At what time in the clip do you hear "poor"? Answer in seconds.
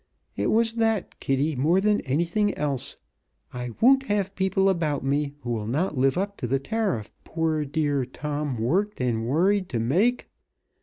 7.23-7.65